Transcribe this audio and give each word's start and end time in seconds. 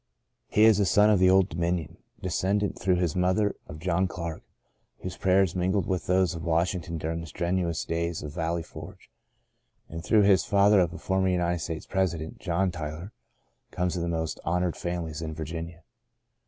He 0.47 0.63
is 0.63 0.79
a 0.79 0.85
son 0.87 1.11
of 1.11 1.19
the 1.19 1.29
Old 1.29 1.47
Dominion. 1.47 1.97
De 2.23 2.29
scendant 2.31 2.73
through 2.79 2.95
his 2.95 3.15
mother 3.15 3.55
of 3.67 3.77
John 3.77 4.07
Clark, 4.07 4.41
whose 5.01 5.15
prayers 5.15 5.55
mingled 5.55 5.85
with 5.85 6.07
those 6.07 6.33
of 6.33 6.43
Wash 6.43 6.73
ington 6.73 6.97
during 6.97 7.21
the 7.21 7.27
strenuous 7.27 7.85
days 7.85 8.23
of 8.23 8.33
Valley 8.33 8.63
Forge, 8.63 9.11
and 9.87 10.03
through 10.03 10.23
his 10.23 10.43
father 10.43 10.79
of 10.79 10.91
a 10.91 10.97
former 10.97 11.27
United 11.29 11.59
States 11.59 11.85
president, 11.85 12.39
John 12.39 12.71
Tyler 12.71 13.11
comes 13.69 13.95
of 13.95 14.01
the 14.01 14.09
most 14.09 14.39
honoured 14.43 14.75
families 14.75 15.21
in 15.21 15.35
Virginia. 15.35 15.83